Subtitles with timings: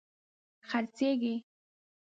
[0.67, 1.35] خرڅیږې